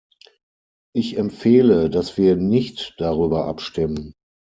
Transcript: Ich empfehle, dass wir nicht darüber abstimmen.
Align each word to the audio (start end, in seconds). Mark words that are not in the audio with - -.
Ich 0.95 1.15
empfehle, 1.19 1.91
dass 1.91 2.17
wir 2.17 2.35
nicht 2.35 2.95
darüber 2.97 3.45
abstimmen. 3.45 4.15